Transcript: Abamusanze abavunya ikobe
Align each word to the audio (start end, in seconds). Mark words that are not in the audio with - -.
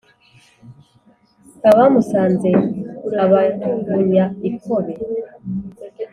Abamusanze 1.69 2.49
abavunya 3.23 4.23
ikobe 4.49 4.93